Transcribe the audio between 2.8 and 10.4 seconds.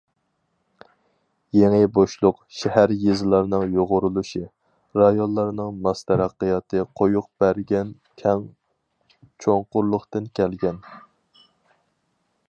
يېزىلارنىڭ يۇغۇرۇلۇشى، رايونلارنىڭ ماس تەرەققىياتى قويۇپ بەرگەن كەڭ چوڭقۇرلۇقتىن